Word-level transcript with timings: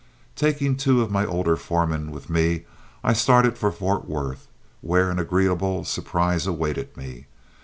Taking 0.35 0.77
two 0.77 1.03
of 1.03 1.11
my 1.11 1.27
older 1.27 1.55
foremen 1.55 2.09
with 2.09 2.27
me, 2.27 2.65
I 3.03 3.13
started 3.13 3.55
for 3.55 3.71
Fort 3.71 4.09
Worth, 4.09 4.47
where 4.81 5.11
an 5.11 5.19
agreeable 5.19 5.83
surprise 5.85 6.47
awaited 6.47 6.97
me. 6.97 7.27